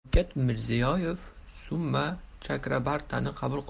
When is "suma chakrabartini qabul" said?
1.59-3.57